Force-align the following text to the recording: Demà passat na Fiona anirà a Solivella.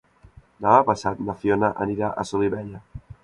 Demà 0.65 0.77
passat 0.87 1.21
na 1.27 1.35
Fiona 1.43 1.71
anirà 1.87 2.11
a 2.11 2.27
Solivella. 2.31 2.83